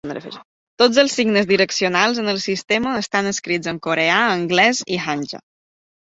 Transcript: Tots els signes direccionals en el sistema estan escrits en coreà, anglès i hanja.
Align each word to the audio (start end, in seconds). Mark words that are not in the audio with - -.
Tots 0.81 0.99
els 1.01 1.17
signes 1.17 1.49
direccionals 1.49 2.21
en 2.23 2.31
el 2.31 2.39
sistema 2.45 2.93
estan 3.01 3.29
escrits 3.33 3.69
en 3.73 3.81
coreà, 3.89 4.15
anglès 4.39 4.81
i 4.97 4.99
hanja. 5.05 5.43